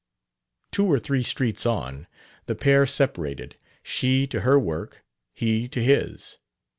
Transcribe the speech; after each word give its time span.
Two 0.71 0.87
or 0.87 0.97
three 0.97 1.21
streets 1.21 1.63
on, 1.63 2.07
the 2.47 2.55
pair 2.55 2.87
separated, 2.87 3.59
she 3.83 4.25
to 4.25 4.41
her 4.41 4.57
work, 4.57 5.03
he 5.31 5.67
to 5.67 5.79
his. 5.79 6.39